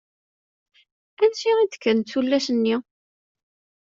Ansa 1.23 1.51
i 1.63 1.65
d-kkant 1.71 2.07
tullas-nni? 2.11 2.75